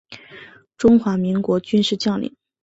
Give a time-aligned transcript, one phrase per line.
[0.77, 2.35] 中华民国军事将领。